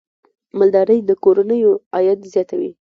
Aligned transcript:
مالدارۍ 0.57 0.99
د 1.09 1.11
کورنیو 1.23 1.71
عاید 1.95 2.19
زیاتوي. 2.33 2.71